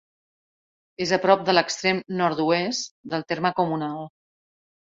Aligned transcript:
És 1.05 1.11
a 1.17 1.19
prop 1.25 1.43
de 1.49 1.55
l'extrem 1.55 2.01
nord-oest 2.23 2.93
del 3.15 3.29
terme 3.33 3.53
comunal. 3.63 4.03